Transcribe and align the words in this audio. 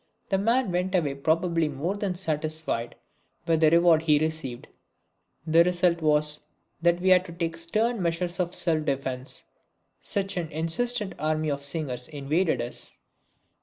The 0.29 0.39
man 0.39 0.71
went 0.71 0.95
away 0.95 1.13
probably 1.13 1.69
more 1.69 1.95
than 1.95 2.15
satisfied 2.15 2.95
with 3.45 3.61
the 3.61 3.69
reward 3.69 4.01
he 4.01 4.17
received. 4.17 4.67
The 5.45 5.63
result 5.63 6.01
was 6.01 6.39
that 6.81 6.99
we 6.99 7.09
had 7.09 7.23
to 7.25 7.31
take 7.31 7.55
stern 7.55 8.01
measures 8.01 8.39
of 8.39 8.55
self 8.55 8.83
defence, 8.83 9.43
such 9.99 10.37
an 10.37 10.51
insistent 10.51 11.13
army 11.19 11.49
of 11.51 11.63
singers 11.63 12.07
invaded 12.07 12.63
us. 12.63 12.97